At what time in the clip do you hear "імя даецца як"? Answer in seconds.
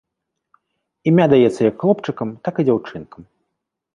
1.11-1.75